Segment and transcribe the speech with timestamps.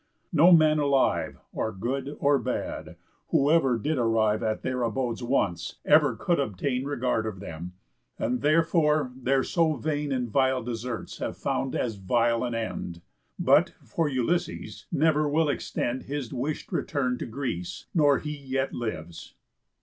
[0.33, 2.95] No man alive, Or good or bad,
[3.27, 7.73] whoever did arrive At their abodes once, ever could obtain Regard of them;
[8.17, 13.03] and therefore their so vain And vile deserts have found as vile an end.
[13.37, 19.35] But, for Ulysses, never will extend His wish'd return to Greece, nor he yet lives."